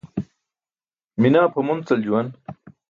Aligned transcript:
Minaa 1.21 1.47
pʰamoncal 1.53 1.99
juwan. 2.05 2.27